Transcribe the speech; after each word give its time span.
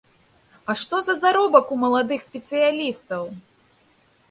А 0.71 0.75
што 0.83 1.01
за 1.09 1.15
заробак 1.25 1.65
у 1.77 1.77
маладых 1.83 2.25
спецыялістаў! 2.31 3.23